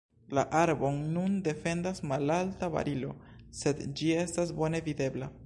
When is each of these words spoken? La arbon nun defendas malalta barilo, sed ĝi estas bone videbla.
La 0.35 0.43
arbon 0.59 0.95
nun 1.17 1.35
defendas 1.47 2.01
malalta 2.13 2.71
barilo, 2.77 3.13
sed 3.61 3.87
ĝi 4.01 4.13
estas 4.25 4.57
bone 4.63 4.83
videbla. 4.91 5.35